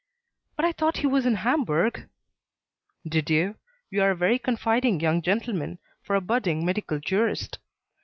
"But 0.55 0.65
I 0.65 0.71
thought 0.71 0.97
he 0.97 1.05
was 1.05 1.27
in 1.27 1.35
Hamburg?" 1.35 2.09
"Did 3.07 3.29
you? 3.29 3.57
You 3.91 4.01
are 4.01 4.09
a 4.09 4.15
very 4.15 4.39
confiding 4.39 4.99
young 4.99 5.21
gentleman, 5.21 5.77
for 6.01 6.15
a 6.15 6.21
budding 6.21 6.65
medical 6.65 6.97
jurist. 6.97 7.59